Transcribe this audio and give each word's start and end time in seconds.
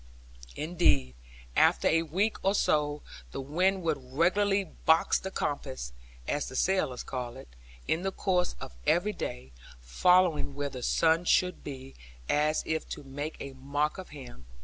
Indeed, 0.55 1.13
after 1.55 1.87
a 1.87 2.01
week 2.01 2.37
or 2.43 2.55
so, 2.55 3.03
the 3.33 3.39
wind 3.39 3.83
would 3.83 3.99
regularly 4.13 4.63
box 4.63 5.19
the 5.19 5.29
compass 5.29 5.93
(as 6.27 6.47
the 6.49 6.55
sailors 6.55 7.03
call 7.03 7.37
it) 7.37 7.47
in 7.87 8.01
the 8.01 8.11
course 8.11 8.55
of 8.59 8.73
every 8.87 9.13
day, 9.13 9.51
following 9.79 10.55
where 10.55 10.69
the 10.69 10.81
sun 10.81 11.23
should 11.25 11.63
be, 11.63 11.93
as 12.27 12.63
if 12.65 12.89
to 12.89 13.03
make 13.03 13.37
a 13.39 13.53
mock 13.53 13.99
of 13.99 14.09
him. 14.09 14.47